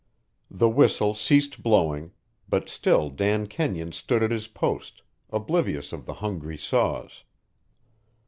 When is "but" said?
2.49-2.67